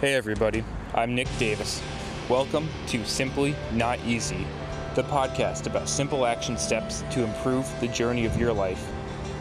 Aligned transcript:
Hey 0.00 0.14
everybody, 0.14 0.62
I'm 0.94 1.16
Nick 1.16 1.26
Davis. 1.40 1.82
Welcome 2.28 2.68
to 2.86 3.04
Simply 3.04 3.56
Not 3.72 3.98
Easy, 4.06 4.46
the 4.94 5.02
podcast 5.02 5.66
about 5.66 5.88
simple 5.88 6.24
action 6.24 6.56
steps 6.56 7.02
to 7.10 7.24
improve 7.24 7.68
the 7.80 7.88
journey 7.88 8.24
of 8.24 8.38
your 8.38 8.52
life 8.52 8.92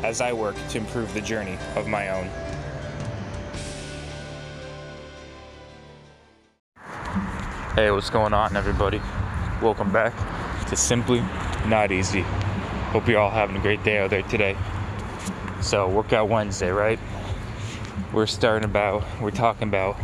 as 0.03 0.19
I 0.19 0.33
work 0.33 0.55
to 0.69 0.79
improve 0.79 1.13
the 1.13 1.21
journey 1.21 1.59
of 1.75 1.85
my 1.85 2.09
own. 2.09 2.27
Hey, 7.75 7.91
what's 7.91 8.09
going 8.09 8.33
on, 8.33 8.57
everybody? 8.57 8.99
Welcome 9.61 9.93
back 9.93 10.15
to 10.69 10.75
Simply 10.75 11.19
Not 11.67 11.91
Easy. 11.91 12.21
Hope 12.91 13.07
you're 13.07 13.19
all 13.19 13.29
having 13.29 13.57
a 13.57 13.61
great 13.61 13.83
day 13.83 13.99
out 13.99 14.09
there 14.09 14.23
today. 14.23 14.57
So, 15.61 15.87
Workout 15.87 16.29
Wednesday, 16.29 16.71
right? 16.71 16.97
We're 18.11 18.25
starting 18.25 18.67
about, 18.67 19.03
we're 19.21 19.29
talking 19.29 19.67
about 19.67 19.97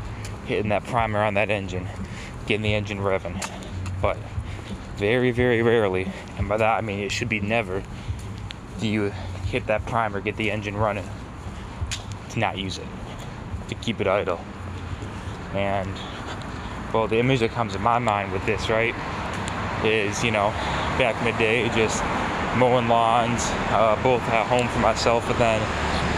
hitting 0.45 0.69
that 0.69 0.83
primer 0.85 1.23
on 1.23 1.33
that 1.35 1.49
engine, 1.49 1.87
getting 2.45 2.61
the 2.61 2.73
engine 2.73 2.99
revving. 2.99 3.41
But 4.01 4.17
very, 4.97 5.31
very 5.31 5.61
rarely, 5.61 6.11
and 6.37 6.47
by 6.47 6.57
that 6.57 6.77
I 6.77 6.81
mean 6.81 6.99
it 6.99 7.11
should 7.11 7.29
be 7.29 7.39
never, 7.39 7.83
do 8.79 8.87
you 8.87 9.11
hit 9.47 9.67
that 9.67 9.85
primer, 9.85 10.19
get 10.19 10.35
the 10.37 10.51
engine 10.51 10.75
running, 10.75 11.07
to 12.31 12.39
not 12.39 12.57
use 12.57 12.77
it, 12.77 12.87
to 13.69 13.75
keep 13.75 14.01
it 14.01 14.07
idle. 14.07 14.39
And 15.53 15.91
well, 16.93 17.07
the 17.07 17.19
image 17.19 17.39
that 17.39 17.51
comes 17.51 17.73
to 17.73 17.79
my 17.79 17.99
mind 17.99 18.31
with 18.31 18.45
this, 18.45 18.69
right, 18.69 18.95
is 19.85 20.23
you 20.23 20.31
know, 20.31 20.49
back 20.97 21.15
in 21.19 21.31
the 21.31 21.37
day, 21.37 21.69
just 21.69 22.03
mowing 22.57 22.87
lawns, 22.87 23.41
uh, 23.71 23.99
both 24.03 24.21
at 24.29 24.45
home 24.47 24.67
for 24.67 24.79
myself, 24.79 25.25
but 25.27 25.37
then 25.37 25.61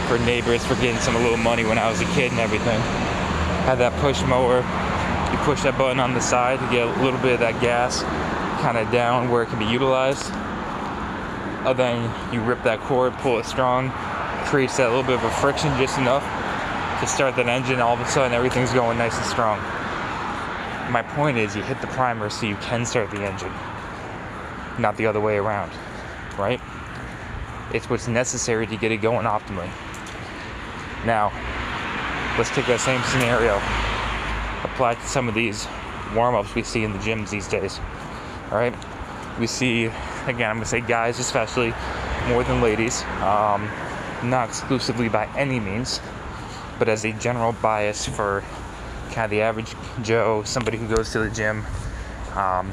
for 0.08 0.18
neighbors 0.26 0.66
for 0.66 0.76
getting 0.76 1.00
some 1.00 1.16
a 1.16 1.20
little 1.20 1.38
money 1.38 1.66
when 1.66 1.78
I 1.78 1.90
was 1.90 2.02
a 2.02 2.06
kid 2.14 2.32
and 2.32 2.40
everything. 2.40 2.80
Had 3.66 3.80
that 3.80 3.94
push 4.00 4.22
mower. 4.24 4.58
You 5.32 5.38
push 5.44 5.64
that 5.64 5.78
button 5.78 6.00
on 6.00 6.14
the 6.14 6.22
side 6.22 6.60
to 6.60 6.70
get 6.72 6.88
a 6.88 7.04
little 7.04 7.20
bit 7.20 7.34
of 7.34 7.40
that 7.42 7.60
gas 7.62 8.04
kind 8.62 8.78
of 8.78 8.90
down 8.92 9.30
where 9.30 9.44
it 9.44 9.48
can 9.48 9.60
be 9.60 9.66
utilized. 9.66 10.32
And 11.66 11.78
then 11.78 12.34
you 12.34 12.42
rip 12.42 12.64
that 12.64 12.80
cord, 12.82 13.14
pull 13.16 13.40
it 13.40 13.46
strong, 13.46 13.92
creates 14.46 14.78
that 14.78 14.90
little 14.90 15.04
bit 15.04 15.16
of 15.16 15.24
a 15.24 15.32
friction 15.32 15.70
just 15.78 15.98
enough 15.98 16.24
to 17.02 17.08
start 17.08 17.36
that 17.36 17.48
engine. 17.48 17.82
All 17.82 17.96
of 17.96 18.00
a 18.00 18.08
sudden, 18.08 18.34
everything's 18.34 18.72
going 18.72 18.98
nice 18.98 19.18
and 19.18 19.26
strong 19.26 19.60
my 20.90 21.02
point 21.02 21.38
is 21.38 21.56
you 21.56 21.64
hit 21.64 21.82
the 21.82 21.88
primer 21.88 22.30
so 22.30 22.46
you 22.46 22.56
can 22.58 22.86
start 22.86 23.10
the 23.12 23.22
engine, 23.22 23.52
not 24.80 24.96
the 24.98 25.06
other 25.06 25.20
way 25.20 25.38
around, 25.38 25.72
right? 26.38 26.62
It's 27.74 27.90
what's 27.90 28.08
necessary 28.08 28.68
to 28.68 28.78
get 28.78 28.92
it 28.92 28.98
going 28.98 29.26
optimally. 29.26 29.70
Now, 31.06 31.32
let's 32.38 32.50
take 32.52 32.66
that 32.68 32.80
same 32.80 33.02
scenario, 33.04 33.56
apply 34.64 34.96
to 34.96 35.08
some 35.08 35.30
of 35.30 35.36
these 35.36 35.68
warm 36.14 36.36
ups 36.36 36.54
we 36.54 36.64
see 36.64 36.84
in 36.84 36.92
the 36.92 37.00
gyms 37.00 37.30
these 37.30 37.48
days, 37.48 37.80
all 38.52 38.58
right? 38.58 38.76
We 39.40 39.48
see, 39.48 39.86
again, 40.26 40.50
I'm 40.50 40.58
gonna 40.58 40.66
say 40.66 40.82
guys 40.82 41.20
especially, 41.20 41.74
more 42.28 42.44
than 42.44 42.62
ladies, 42.62 43.04
um, 43.22 43.70
not 44.24 44.50
exclusively 44.50 45.10
by 45.10 45.28
any 45.38 45.60
means, 45.60 46.02
but 46.80 46.90
as 46.90 47.06
a 47.06 47.14
general 47.14 47.54
bias 47.54 48.06
for 48.06 48.44
kind 49.12 49.26
of 49.26 49.30
the 49.32 49.42
average 49.42 49.74
Joe, 50.02 50.44
somebody 50.44 50.78
who 50.78 50.88
goes 50.94 51.12
to 51.12 51.20
the 51.20 51.30
gym, 51.30 51.64
um, 52.36 52.72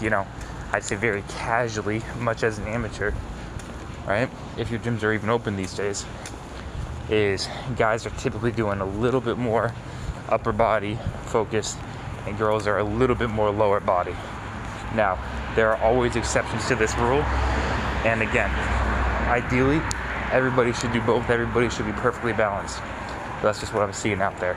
you 0.00 0.10
know, 0.10 0.26
I'd 0.72 0.84
say 0.84 0.96
very 0.96 1.22
casually, 1.28 2.02
much 2.18 2.42
as 2.42 2.58
an 2.58 2.66
amateur, 2.66 3.12
right? 4.06 4.28
If 4.56 4.70
your 4.70 4.80
gyms 4.80 5.02
are 5.02 5.12
even 5.12 5.30
open 5.30 5.56
these 5.56 5.74
days, 5.74 6.04
is 7.10 7.48
guys 7.76 8.06
are 8.06 8.10
typically 8.10 8.52
doing 8.52 8.80
a 8.80 8.86
little 8.86 9.20
bit 9.20 9.38
more 9.38 9.72
upper 10.28 10.52
body 10.52 10.98
focused, 11.26 11.78
and 12.26 12.36
girls 12.36 12.66
are 12.66 12.78
a 12.78 12.84
little 12.84 13.16
bit 13.16 13.30
more 13.30 13.50
lower 13.50 13.80
body. 13.80 14.14
Now, 14.94 15.18
there 15.54 15.74
are 15.74 15.82
always 15.82 16.16
exceptions 16.16 16.66
to 16.68 16.74
this 16.74 16.96
rule, 16.98 17.22
and 18.04 18.22
again, 18.22 18.50
ideally, 19.28 19.80
everybody 20.32 20.72
should 20.72 20.92
do 20.92 21.00
both, 21.02 21.30
everybody 21.30 21.68
should 21.70 21.86
be 21.86 21.92
perfectly 21.92 22.32
balanced. 22.32 22.78
That's 23.42 23.60
just 23.60 23.72
what 23.72 23.82
I'm 23.82 23.92
seeing 23.92 24.20
out 24.20 24.38
there 24.40 24.56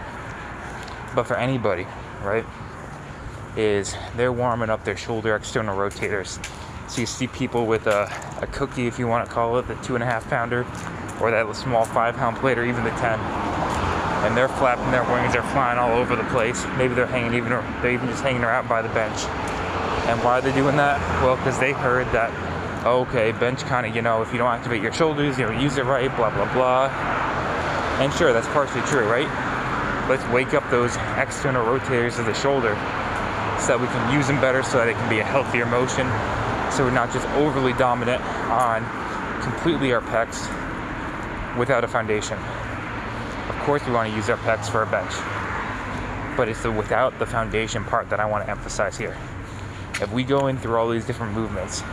but 1.16 1.24
for 1.24 1.36
anybody, 1.36 1.86
right, 2.24 2.46
is 3.56 3.96
they're 4.16 4.32
warming 4.32 4.70
up 4.70 4.84
their 4.84 4.98
shoulder 4.98 5.36
external 5.36 5.78
rotators. 5.78 6.44
So 6.90 7.02
you 7.02 7.08
see 7.08 7.28
people 7.28 7.66
with 7.66 7.88
a, 7.88 8.12
a 8.42 8.48
cookie, 8.48 8.88
if 8.88 9.00
you 9.00 9.08
want 9.08 9.28
to 9.28 9.34
call 9.34 9.58
it, 9.60 9.68
the 9.68 9.76
two 9.76 9.96
and 9.96 10.04
a 10.04 10.06
half 10.06 10.30
pounder, 10.30 10.66
or 11.22 11.32
that 11.32 11.56
small 11.56 11.86
five 11.86 12.16
pound 12.16 12.38
plate, 12.38 12.58
or 12.58 12.66
even 12.66 12.84
the 12.84 12.90
10. 12.92 13.20
And 14.26 14.38
they're 14.38 14.50
flapping 14.50 14.92
their 14.92 15.04
wings, 15.04 15.34
they're 15.34 15.44
flying 15.54 15.80
all 15.80 15.98
over 15.98 16.16
the 16.16 16.24
place. 16.26 16.66
Maybe 16.78 16.94
they're 16.94 17.08
hanging 17.08 17.34
even, 17.34 17.50
they're 17.50 17.92
even 17.92 18.08
just 18.08 18.24
hanging 18.24 18.44
out 18.44 18.68
by 18.68 18.82
the 18.82 18.90
bench. 18.90 19.24
And 20.08 20.20
why 20.24 20.40
are 20.40 20.42
they 20.42 20.54
doing 20.54 20.78
that? 20.78 21.00
Well, 21.24 21.38
because 21.38 21.58
they 21.60 21.72
heard 21.72 22.08
that, 22.08 22.32
okay, 22.86 23.32
bench 23.32 23.62
kind 23.62 23.86
of, 23.86 23.96
you 23.96 24.02
know, 24.02 24.22
if 24.22 24.32
you 24.32 24.38
don't 24.38 24.52
activate 24.52 24.82
your 24.82 24.94
shoulders, 24.94 25.38
you 25.38 25.46
don't 25.46 25.60
use 25.60 25.78
it 25.78 25.86
right, 25.86 26.16
blah, 26.16 26.30
blah, 26.30 26.52
blah. 26.54 26.88
And 28.00 28.12
sure, 28.14 28.34
that's 28.34 28.48
partially 28.48 28.82
true, 28.82 29.08
right? 29.08 29.30
let's 30.12 30.28
wake 30.34 30.54
up 30.54 30.70
those 30.70 30.98
external 31.16 31.66
rotators 31.66 32.20
of 32.20 32.26
the 32.26 32.34
shoulder 32.34 32.76
so 33.60 33.68
that 33.68 33.80
we 33.80 33.88
can 33.88 34.14
use 34.14 34.28
them 34.28 34.42
better 34.42 34.62
so 34.62 34.78
that 34.78 34.90
it 34.90 34.94
can 34.94 35.10
be 35.10 35.20
a 35.20 35.24
healthier 35.24 35.66
motion 35.66 36.04
so 36.70 36.84
we're 36.84 36.92
not 36.92 37.12
just 37.14 37.26
overly 37.30 37.72
dominant 37.74 38.22
on 38.52 38.84
completely 39.42 39.94
our 39.94 40.02
pecs 40.02 40.52
without 41.58 41.84
a 41.84 41.88
foundation. 41.88 42.38
Of 43.50 43.58
course, 43.66 43.86
we 43.86 43.94
want 43.94 44.10
to 44.10 44.16
use 44.16 44.30
our 44.30 44.38
pecs 44.38 44.70
for 44.70 44.84
a 44.84 44.88
bench, 44.88 45.12
but 46.38 46.48
it's 46.50 46.64
the 46.64 46.72
without 46.72 47.18
the 47.20 47.26
foundation 47.26 47.84
part 47.84 48.10
that 48.10 48.20
I 48.20 48.26
want 48.26 48.46
to 48.46 48.50
emphasize 48.50 48.98
here. 48.98 49.16
If 50.02 50.12
we 50.12 50.24
go 50.24 50.48
in 50.48 50.58
through 50.58 50.78
all 50.78 50.90
these 50.90 51.06
different 51.06 51.34
movements, 51.34 51.84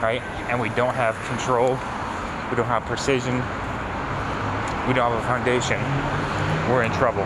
right, 0.00 0.22
and 0.50 0.60
we 0.60 0.68
don't 0.70 0.94
have 0.94 1.16
control, 1.26 1.70
we 2.50 2.56
don't 2.56 2.66
have 2.66 2.84
precision, 2.84 3.34
we 4.86 4.94
don't 4.94 5.10
have 5.10 5.18
a 5.18 5.26
foundation, 5.26 5.80
we're 6.70 6.84
in 6.84 6.92
trouble. 6.92 7.24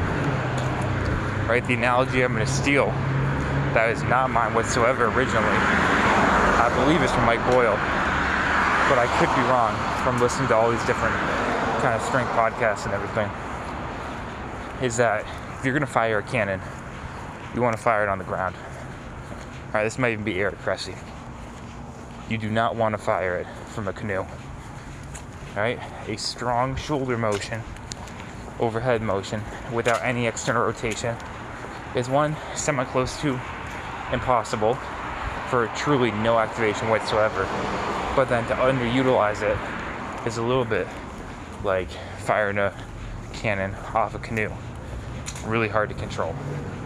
Right? 1.49 1.65
The 1.67 1.75
analogy 1.75 2.23
I'm 2.23 2.33
going 2.33 2.47
to 2.47 2.53
steal, 2.53 2.87
that 3.75 3.91
is 3.91 4.03
not 4.05 4.31
mine 4.31 4.55
whatsoever 4.55 5.07
originally. 5.07 5.59
I 6.61 6.73
believe 6.85 7.03
it's 7.03 7.13
from 7.13 7.25
Mike 7.25 7.43
Boyle, 7.51 7.77
but 8.89 8.97
I 8.97 9.07
could 9.19 9.29
be 9.37 9.43
wrong 9.49 9.75
from 10.05 10.21
listening 10.21 10.49
to 10.49 10.57
all 10.57 10.71
these 10.71 10.85
different 10.87 11.17
kind 11.79 11.95
of 11.95 12.03
strength 12.03 12.31
podcasts 12.33 12.85
and 12.85 12.95
everything. 12.95 13.31
Is 14.85 14.97
that 14.97 15.25
if 15.59 15.65
you're 15.65 15.75
going 15.75 15.87
to 15.87 15.93
fire 15.93 16.19
a 16.19 16.23
cannon, 16.23 16.61
you 17.55 17.63
want 17.63 17.77
to 17.77 17.83
fire 17.83 18.03
it 18.03 18.09
on 18.09 18.19
the 18.19 18.25
ground. 18.25 18.55
All 19.67 19.75
right, 19.75 19.85
this 19.85 19.99
might 19.99 20.13
even 20.13 20.25
be 20.25 20.39
Eric 20.39 20.59
Cressey. 20.59 20.97
You 22.29 22.39
do 22.39 22.51
not 22.51 22.77
want 22.77 22.95
to 22.95 22.99
fire 22.99 23.37
it 23.37 23.47
from 23.69 23.89
a 23.89 23.93
canoe. 23.93 24.19
All 24.19 24.29
right, 25.57 25.81
a 26.07 26.17
strong 26.17 26.77
shoulder 26.77 27.17
motion 27.17 27.63
overhead 28.61 29.03
motion 29.03 29.43
without 29.73 30.03
any 30.03 30.27
external 30.27 30.65
rotation 30.65 31.17
is 31.95 32.09
one 32.09 32.37
semi 32.55 32.85
close 32.85 33.21
to 33.21 33.41
impossible 34.13 34.75
for 35.49 35.71
truly 35.77 36.11
no 36.11 36.39
activation 36.39 36.89
whatsoever. 36.89 37.45
But 38.15 38.29
then 38.29 38.47
to 38.49 38.55
underutilize 38.55 39.43
it 39.43 40.27
is 40.27 40.39
a 40.39 40.43
little 40.43 40.65
bit 40.65 40.87
like 41.65 41.89
firing 42.19 42.59
a 42.59 42.73
cannon 43.33 43.75
off 43.95 44.15
a 44.15 44.19
canoe. 44.19 44.51
Really 45.45 45.69
hard 45.69 45.89
to 45.89 45.95
control. 45.95 46.35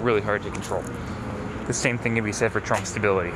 Really 0.01 0.21
hard 0.21 0.43
to 0.43 0.51
control. 0.51 0.83
The 1.67 1.73
same 1.73 1.99
thing 1.99 2.15
can 2.15 2.25
be 2.25 2.33
said 2.33 2.53
for 2.53 2.61
trunk 2.61 2.87
stability. 2.87 3.33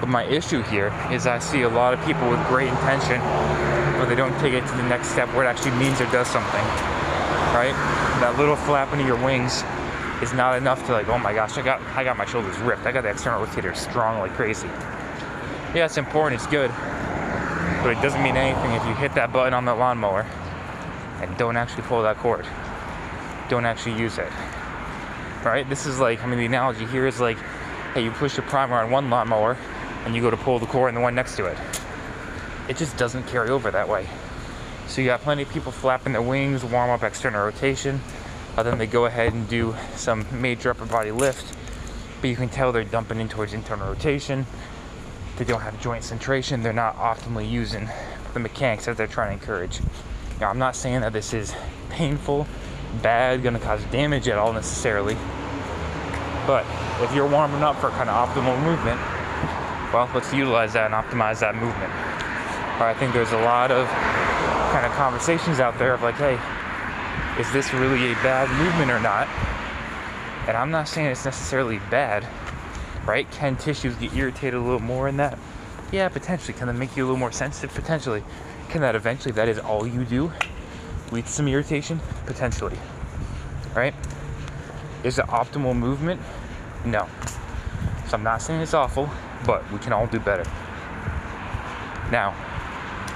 But 0.00 0.08
my 0.08 0.24
issue 0.24 0.62
here 0.62 0.92
is 1.10 1.26
I 1.26 1.38
see 1.38 1.62
a 1.62 1.68
lot 1.68 1.92
of 1.92 2.04
people 2.04 2.28
with 2.30 2.44
great 2.48 2.68
intention, 2.68 3.20
but 3.98 4.06
they 4.06 4.14
don't 4.14 4.38
take 4.40 4.54
it 4.54 4.66
to 4.66 4.76
the 4.76 4.82
next 4.84 5.08
step 5.08 5.28
where 5.34 5.44
it 5.44 5.48
actually 5.48 5.72
means 5.72 6.00
or 6.00 6.06
does 6.06 6.28
something. 6.28 6.64
Right? 7.52 7.74
That 8.20 8.36
little 8.38 8.56
flapping 8.56 9.00
of 9.00 9.06
your 9.06 9.22
wings 9.22 9.62
is 10.22 10.32
not 10.32 10.56
enough 10.56 10.84
to 10.86 10.92
like, 10.92 11.08
oh 11.08 11.18
my 11.18 11.32
gosh, 11.34 11.58
I 11.58 11.62
got 11.62 11.80
I 11.96 12.04
got 12.04 12.16
my 12.16 12.24
shoulders 12.24 12.56
ripped. 12.58 12.86
I 12.86 12.92
got 12.92 13.02
the 13.02 13.10
external 13.10 13.44
rotator 13.44 13.74
strong 13.76 14.20
like 14.20 14.32
crazy. 14.32 14.68
Yeah, 15.74 15.84
it's 15.84 15.98
important, 15.98 16.40
it's 16.40 16.50
good. 16.50 16.70
But 17.82 17.96
it 17.96 18.02
doesn't 18.02 18.22
mean 18.22 18.36
anything 18.36 18.72
if 18.72 18.84
you 18.86 18.94
hit 18.94 19.14
that 19.14 19.32
button 19.32 19.54
on 19.54 19.64
the 19.64 19.74
lawnmower 19.74 20.26
and 21.22 21.36
don't 21.38 21.56
actually 21.56 21.82
pull 21.84 22.02
that 22.02 22.18
cord. 22.18 22.46
Don't 23.48 23.64
actually 23.64 23.98
use 23.98 24.18
it. 24.18 24.30
Right? 25.44 25.66
This 25.68 25.86
is 25.86 25.98
like, 25.98 26.22
I 26.22 26.26
mean, 26.26 26.38
the 26.38 26.46
analogy 26.46 26.84
here 26.86 27.06
is 27.06 27.20
like, 27.20 27.38
hey, 27.94 28.04
you 28.04 28.10
push 28.10 28.36
your 28.36 28.46
primer 28.46 28.76
on 28.76 28.90
one 28.90 29.08
lawnmower 29.08 29.56
and 30.04 30.14
you 30.14 30.20
go 30.20 30.30
to 30.30 30.36
pull 30.36 30.58
the 30.58 30.66
cord 30.66 30.88
on 30.88 30.94
the 30.94 31.00
one 31.00 31.14
next 31.14 31.36
to 31.36 31.46
it. 31.46 31.56
It 32.68 32.76
just 32.76 32.96
doesn't 32.96 33.26
carry 33.26 33.48
over 33.48 33.70
that 33.70 33.88
way. 33.88 34.06
So 34.86 35.00
you 35.00 35.06
got 35.06 35.20
plenty 35.22 35.42
of 35.42 35.48
people 35.50 35.72
flapping 35.72 36.12
their 36.12 36.22
wings, 36.22 36.64
warm 36.64 36.90
up 36.90 37.02
external 37.02 37.44
rotation, 37.44 38.00
uh, 38.56 38.62
then 38.62 38.76
they 38.76 38.86
go 38.86 39.06
ahead 39.06 39.32
and 39.32 39.48
do 39.48 39.74
some 39.94 40.26
major 40.32 40.70
upper 40.70 40.84
body 40.84 41.12
lift, 41.12 41.56
but 42.20 42.28
you 42.28 42.36
can 42.36 42.48
tell 42.48 42.72
they're 42.72 42.84
dumping 42.84 43.20
in 43.20 43.28
towards 43.28 43.54
internal 43.54 43.88
rotation. 43.88 44.46
They 45.40 45.46
don't 45.46 45.62
have 45.62 45.80
joint 45.80 46.04
centration. 46.04 46.62
They're 46.62 46.74
not 46.74 46.96
optimally 46.96 47.50
using 47.50 47.88
the 48.34 48.40
mechanics 48.40 48.84
that 48.84 48.98
they're 48.98 49.06
trying 49.06 49.28
to 49.28 49.40
encourage. 49.40 49.80
Now, 50.38 50.50
I'm 50.50 50.58
not 50.58 50.76
saying 50.76 51.00
that 51.00 51.14
this 51.14 51.32
is 51.32 51.54
painful 51.88 52.46
bad, 53.00 53.42
gonna 53.42 53.58
cause 53.58 53.82
damage 53.84 54.28
at 54.28 54.36
all 54.36 54.52
necessarily. 54.52 55.14
But 56.46 56.66
if 57.00 57.14
you're 57.14 57.26
warming 57.26 57.62
up 57.62 57.80
for 57.80 57.88
kind 57.88 58.10
of 58.10 58.28
optimal 58.28 58.62
movement, 58.62 59.00
well, 59.94 60.10
let's 60.14 60.30
utilize 60.30 60.74
that 60.74 60.92
and 60.92 60.94
optimize 60.94 61.40
that 61.40 61.54
movement. 61.54 61.90
Or 62.78 62.84
I 62.84 62.94
think 62.98 63.14
there's 63.14 63.32
a 63.32 63.40
lot 63.40 63.70
of 63.70 63.88
kind 64.72 64.84
of 64.84 64.92
conversations 64.92 65.58
out 65.58 65.78
there 65.78 65.94
of 65.94 66.02
like, 66.02 66.16
hey, 66.16 66.38
is 67.40 67.50
this 67.54 67.72
really 67.72 68.12
a 68.12 68.14
bad 68.16 68.50
movement 68.62 68.90
or 68.90 69.00
not? 69.00 69.26
And 70.46 70.54
I'm 70.54 70.70
not 70.70 70.86
saying 70.86 71.06
it's 71.06 71.24
necessarily 71.24 71.78
bad, 71.90 72.28
right? 73.06 73.30
Can 73.30 73.56
tissues 73.56 73.94
get 73.96 74.14
irritated 74.14 74.54
a 74.54 74.62
little 74.62 74.80
more 74.80 75.08
in 75.08 75.16
that? 75.18 75.38
Yeah, 75.92 76.08
potentially. 76.08 76.56
Can 76.56 76.68
that 76.68 76.74
make 76.74 76.96
you 76.96 77.04
a 77.04 77.06
little 77.06 77.18
more 77.18 77.32
sensitive? 77.32 77.74
Potentially. 77.74 78.22
Can 78.68 78.80
that 78.82 78.94
eventually, 78.94 79.32
that 79.32 79.48
is 79.48 79.58
all 79.58 79.86
you 79.86 80.04
do, 80.04 80.32
lead 81.10 81.26
to 81.26 81.32
some 81.32 81.48
irritation? 81.48 82.00
Potentially. 82.26 82.76
Right? 83.74 83.94
Is 85.02 85.18
it 85.18 85.26
optimal 85.26 85.76
movement? 85.76 86.20
No. 86.84 87.08
So 88.08 88.14
I'm 88.14 88.22
not 88.22 88.42
saying 88.42 88.60
it's 88.60 88.74
awful, 88.74 89.08
but 89.46 89.68
we 89.72 89.78
can 89.78 89.92
all 89.92 90.06
do 90.06 90.20
better. 90.20 90.44
Now, 92.10 92.34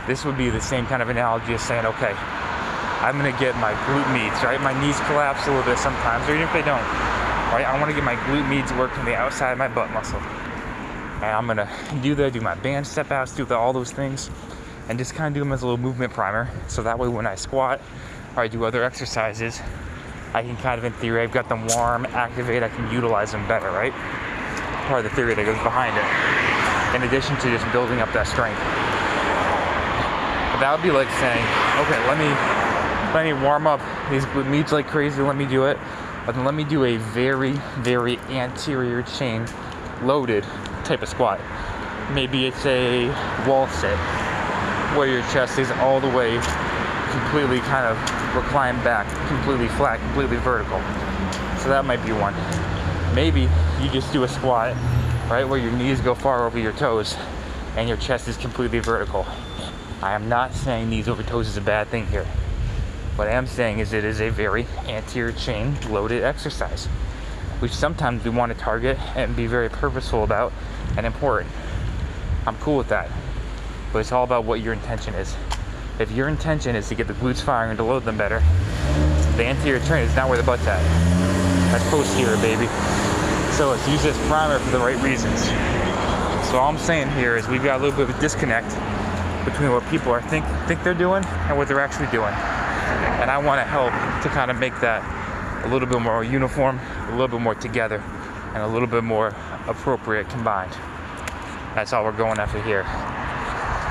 this 0.07 0.25
would 0.25 0.37
be 0.37 0.51
the 0.51 0.61
same 0.61 0.87
kind 0.87 1.03
of 1.03 1.09
analogy 1.09 1.55
as 1.55 1.63
saying, 1.63 1.87
okay, 1.87 2.15
I'm 3.01 3.17
gonna 3.17 3.39
get 3.39 3.57
my 3.57 3.75
glute 3.87 4.13
medius, 4.13 4.43
right? 4.43 4.61
My 4.61 4.73
knees 4.81 4.99
collapse 5.01 5.47
a 5.47 5.51
little 5.51 5.65
bit 5.65 5.79
sometimes, 5.79 6.29
or 6.29 6.33
even 6.33 6.47
if 6.47 6.53
they 6.53 6.63
don't, 6.63 6.83
right? 7.53 7.65
I 7.67 7.79
wanna 7.79 7.93
get 7.93 8.05
my 8.05 8.17
glute 8.17 8.49
medius 8.49 8.73
working 8.73 9.05
the 9.05 9.15
outside 9.15 9.53
of 9.53 9.59
my 9.59 9.69
butt 9.69 9.91
muscle. 9.91 10.21
And 11.17 11.25
I'm 11.25 11.47
gonna 11.47 11.71
do 12.03 12.15
that, 12.17 12.33
do 12.33 12.41
my 12.41 12.55
band 12.55 12.87
step 12.87 13.11
outs, 13.11 13.33
do 13.33 13.45
the, 13.45 13.57
all 13.57 13.73
those 13.73 13.91
things, 13.91 14.31
and 14.89 14.99
just 14.99 15.15
kind 15.15 15.29
of 15.29 15.35
do 15.35 15.41
them 15.41 15.53
as 15.53 15.63
a 15.63 15.67
little 15.67 15.81
movement 15.81 16.13
primer. 16.13 16.49
So 16.69 16.83
that 16.83 16.99
way, 16.99 17.09
when 17.09 17.27
I 17.27 17.35
squat 17.35 17.81
or 18.37 18.43
I 18.43 18.49
do 18.49 18.65
other 18.65 18.85
exercises, 18.85 19.61
I 20.35 20.43
can 20.43 20.57
kind 20.57 20.79
of, 20.79 20.85
in 20.85 20.93
theory, 20.95 21.23
I've 21.23 21.33
got 21.33 21.49
them 21.49 21.67
warm, 21.69 22.07
activate, 22.07 22.63
I 22.63 22.69
can 22.69 22.93
utilize 22.93 23.33
them 23.33 23.47
better, 23.47 23.71
right? 23.71 23.93
Part 24.89 25.05
of 25.05 25.11
the 25.11 25.17
theory 25.17 25.35
that 25.35 25.45
goes 25.45 25.63
behind 25.63 25.97
it. 25.97 26.97
In 26.97 27.09
addition 27.09 27.37
to 27.37 27.51
just 27.51 27.71
building 27.73 28.01
up 28.01 28.13
that 28.13 28.27
strength. 28.27 28.59
But 30.53 30.61
that 30.61 30.75
would 30.75 30.83
be 30.83 30.91
like 30.91 31.11
saying, 31.19 31.43
okay, 31.87 31.99
let 32.07 32.19
me 32.19 32.31
let 33.15 33.25
me 33.25 33.33
warm 33.47 33.67
up 33.67 33.81
these 34.11 34.25
glute 34.27 34.51
medius 34.51 34.73
like 34.73 34.89
crazy, 34.89 35.23
let 35.23 35.37
me 35.37 35.47
do 35.47 35.67
it. 35.67 35.79
But 36.27 36.35
then 36.35 36.45
let 36.45 36.55
me 36.55 36.65
do 36.65 36.85
a 36.85 36.97
very, 36.97 37.53
very 37.79 38.19
anterior 38.31 39.03
chain 39.03 39.47
loaded 40.03 40.45
type 40.85 41.03
of 41.03 41.09
squat. 41.09 41.41
Maybe 42.13 42.47
it's 42.47 42.65
a 42.67 43.09
wall 43.47 43.69
sit 43.69 43.97
where 44.97 45.09
your 45.09 45.23
chest 45.33 45.59
is 45.59 45.71
all 45.73 46.01
the 46.01 46.09
way 46.09 46.39
completely 47.11 47.61
kind 47.61 47.87
of 47.87 47.97
reclined 48.35 48.83
back, 48.85 49.07
completely 49.29 49.69
flat, 49.69 50.01
completely 50.01 50.37
vertical. 50.39 50.79
So 51.59 51.69
that 51.69 51.85
might 51.85 52.05
be 52.05 52.13
one. 52.13 52.35
Maybe 53.15 53.49
you 53.81 53.91
just 53.91 54.13
do 54.13 54.25
a 54.25 54.29
squat, 54.29 54.75
right, 55.31 55.45
where 55.45 55.59
your 55.59 55.73
knees 55.73 56.01
go 56.01 56.15
far 56.15 56.47
over 56.47 56.59
your 56.59 56.73
toes 56.73 57.17
and 57.77 57.89
your 57.89 57.97
chest 57.99 58.29
is 58.29 58.37
completely 58.37 58.79
vertical. 58.79 59.27
I 60.03 60.15
am 60.15 60.29
not 60.29 60.53
saying 60.53 60.91
knees 60.91 61.09
over 61.09 61.23
toes 61.23 61.49
is 61.49 61.57
a 61.57 61.61
bad 61.61 61.89
thing 61.89 62.07
here. 62.07 62.27
What 63.17 63.29
I 63.29 63.31
am 63.31 63.47
saying 63.47 63.79
is 63.79 63.93
it 63.93 64.03
is 64.03 64.21
a 64.21 64.29
very 64.29 64.67
anterior 64.89 65.31
chain 65.31 65.77
loaded 65.89 66.25
exercise, 66.25 66.87
which 67.61 67.73
sometimes 67.73 68.25
we 68.25 68.31
want 68.31 68.53
to 68.53 68.59
target 68.59 68.99
and 69.15 69.37
be 69.37 69.47
very 69.47 69.69
purposeful 69.69 70.25
about 70.25 70.53
and 70.97 71.07
important. 71.07 71.53
I'm 72.45 72.57
cool 72.59 72.77
with 72.77 72.89
that. 72.89 73.09
But 73.93 74.01
it's 74.01 74.11
all 74.11 74.25
about 74.25 74.45
what 74.45 74.63
your 74.63 74.73
intention 74.73 75.15
is. 75.15 75.37
If 76.01 76.11
your 76.11 76.27
intention 76.27 76.75
is 76.75 76.89
to 76.89 76.97
get 76.97 77.07
the 77.07 77.15
glutes 77.15 77.41
firing 77.41 77.71
and 77.71 77.79
to 77.79 77.85
load 77.85 78.05
them 78.05 78.19
better, 78.19 78.41
the 79.37 79.45
anterior 79.45 79.79
chain 79.87 80.03
is 80.03 80.17
not 80.17 80.29
where 80.29 80.37
the 80.37 80.43
butt's 80.43 80.67
at. 80.67 80.83
That's 81.71 81.89
posterior, 81.91 82.37
baby. 82.39 82.67
So 83.53 83.71
let's 83.71 83.89
use 83.89 84.03
this 84.03 84.19
primer 84.27 84.59
for 84.59 84.71
the 84.73 84.81
right 84.81 85.01
reasons. 85.01 85.45
So 86.51 86.59
all 86.59 86.69
I'm 86.69 86.79
saying 86.79 87.11
here 87.13 87.37
is 87.37 87.47
we've 87.47 87.63
got 87.63 87.79
a 87.79 87.83
little 87.85 87.97
bit 87.97 88.11
of 88.11 88.19
a 88.19 88.21
disconnect 88.21 88.71
between 89.45 89.71
what 89.71 89.89
people 89.89 90.11
are 90.11 90.23
think 90.23 90.45
think 90.67 90.83
they're 90.83 90.95
doing 90.95 91.25
and 91.25 91.57
what 91.57 91.69
they're 91.69 91.79
actually 91.79 92.09
doing. 92.09 92.35
And 93.21 93.31
I 93.31 93.39
want 93.39 93.61
to 93.61 93.65
help 93.65 93.93
to 94.23 94.29
kind 94.29 94.51
of 94.51 94.59
make 94.59 94.79
that 94.81 95.03
a 95.65 95.69
little 95.69 95.89
bit 95.89 96.01
more 96.01 96.23
uniform, 96.23 96.79
a 97.09 97.11
little 97.13 97.29
bit 97.29 97.41
more 97.41 97.55
together, 97.55 98.03
and 98.55 98.63
a 98.63 98.67
little 98.67 98.89
bit 98.89 99.03
more 99.03 99.29
appropriate 99.67 100.29
combined. 100.29 100.73
That's 101.75 101.93
all 101.93 102.05
we're 102.05 102.13
going 102.13 102.39
after 102.39 102.61
here. 102.63 102.85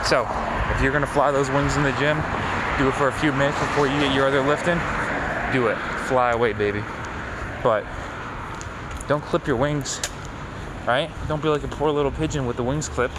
So, 0.05 0.27
if 0.75 0.81
you're 0.81 0.91
gonna 0.91 1.07
fly 1.07 1.31
those 1.31 1.49
wings 1.49 1.75
in 1.75 1.83
the 1.83 1.91
gym, 1.93 2.21
do 2.77 2.87
it 2.87 2.93
for 2.93 3.07
a 3.07 3.13
few 3.13 3.31
minutes 3.31 3.59
before 3.59 3.87
you 3.87 3.99
get 3.99 4.13
your 4.13 4.27
other 4.27 4.41
lifting. 4.41 4.79
Do 5.51 5.67
it. 5.67 5.77
Fly 6.07 6.31
away, 6.31 6.53
baby. 6.53 6.83
But 7.61 7.85
don't 9.07 9.23
clip 9.23 9.47
your 9.47 9.55
wings, 9.55 10.01
right? 10.85 11.09
Don't 11.27 11.41
be 11.41 11.49
like 11.49 11.63
a 11.63 11.67
poor 11.67 11.91
little 11.91 12.11
pigeon 12.11 12.45
with 12.45 12.57
the 12.57 12.63
wings 12.63 12.89
clipped. 12.89 13.17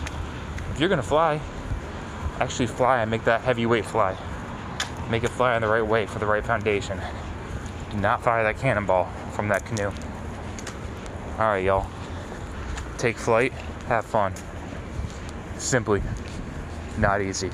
If 0.72 0.80
you're 0.80 0.88
gonna 0.88 1.02
fly, 1.02 1.40
actually 2.40 2.66
fly 2.66 3.00
and 3.00 3.10
make 3.10 3.24
that 3.24 3.42
heavyweight 3.42 3.84
fly. 3.84 4.16
Make 5.10 5.24
it 5.24 5.30
fly 5.30 5.54
in 5.56 5.62
the 5.62 5.68
right 5.68 5.86
way 5.86 6.06
for 6.06 6.18
the 6.18 6.26
right 6.26 6.44
foundation. 6.44 7.00
Do 7.90 7.98
not 7.98 8.22
fire 8.22 8.42
that 8.42 8.58
cannonball 8.58 9.08
from 9.32 9.48
that 9.48 9.64
canoe. 9.66 9.92
All 11.38 11.48
right, 11.50 11.64
y'all. 11.64 11.86
Take 12.98 13.16
flight. 13.18 13.52
Have 13.88 14.06
fun. 14.06 14.32
Simply 15.58 16.02
not 16.98 17.20
easy. 17.20 17.50